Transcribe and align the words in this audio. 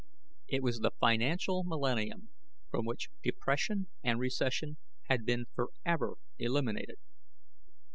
It 0.47 0.63
was 0.63 0.79
the 0.79 0.89
financial 0.99 1.63
millennium, 1.63 2.29
from 2.71 2.87
which 2.87 3.11
depression 3.21 3.85
and 4.03 4.17
recession 4.17 4.77
had 5.11 5.27
been 5.27 5.45
forever 5.53 6.15
eliminated. 6.39 6.97